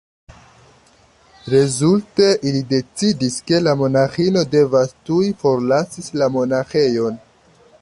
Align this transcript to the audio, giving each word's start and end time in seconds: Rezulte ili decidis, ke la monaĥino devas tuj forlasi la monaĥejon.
Rezulte 1.55 2.29
ili 2.51 2.61
decidis, 2.71 3.37
ke 3.51 3.59
la 3.67 3.75
monaĥino 3.83 4.43
devas 4.55 4.97
tuj 5.11 5.31
forlasi 5.45 6.07
la 6.23 6.31
monaĥejon. 6.39 7.21